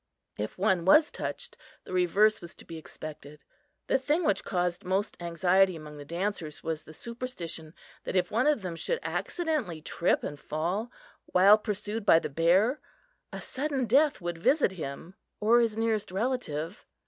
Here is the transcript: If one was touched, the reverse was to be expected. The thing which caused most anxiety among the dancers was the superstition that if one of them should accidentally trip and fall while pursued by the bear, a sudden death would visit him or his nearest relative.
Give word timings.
If 0.35 0.57
one 0.57 0.83
was 0.83 1.11
touched, 1.11 1.57
the 1.83 1.93
reverse 1.93 2.41
was 2.41 2.55
to 2.55 2.65
be 2.65 2.79
expected. 2.79 3.43
The 3.85 3.99
thing 3.99 4.23
which 4.25 4.43
caused 4.43 4.83
most 4.83 5.15
anxiety 5.21 5.75
among 5.75 5.97
the 5.97 6.05
dancers 6.05 6.63
was 6.63 6.81
the 6.81 6.91
superstition 6.95 7.75
that 8.05 8.15
if 8.15 8.31
one 8.31 8.47
of 8.47 8.63
them 8.63 8.75
should 8.75 8.97
accidentally 9.03 9.79
trip 9.79 10.23
and 10.23 10.39
fall 10.39 10.91
while 11.27 11.59
pursued 11.59 12.03
by 12.03 12.17
the 12.17 12.29
bear, 12.29 12.81
a 13.31 13.39
sudden 13.41 13.85
death 13.85 14.19
would 14.19 14.39
visit 14.39 14.71
him 14.71 15.13
or 15.39 15.59
his 15.59 15.77
nearest 15.77 16.09
relative. 16.11 16.83